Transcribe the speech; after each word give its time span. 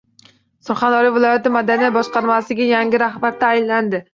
Surxondaryo 0.69 1.11
viloyati 1.17 1.53
madaniyat 1.57 1.95
boshqarmasiga 1.99 2.69
yangi 2.73 3.05
rahbar 3.07 3.41
tayinlandi 3.45 4.05